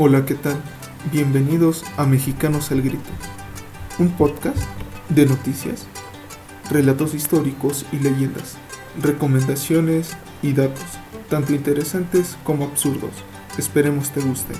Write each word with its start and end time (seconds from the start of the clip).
Hola, 0.00 0.24
¿qué 0.24 0.36
tal? 0.36 0.62
Bienvenidos 1.10 1.84
a 1.96 2.06
Mexicanos 2.06 2.70
al 2.70 2.82
Grito, 2.82 3.10
un 3.98 4.10
podcast 4.10 4.56
de 5.08 5.26
noticias, 5.26 5.88
relatos 6.70 7.14
históricos 7.14 7.84
y 7.90 7.98
leyendas, 7.98 8.58
recomendaciones 9.02 10.16
y 10.40 10.52
datos, 10.52 10.84
tanto 11.28 11.52
interesantes 11.52 12.38
como 12.44 12.66
absurdos. 12.66 13.10
Esperemos 13.58 14.12
te 14.12 14.20
guste. 14.20 14.54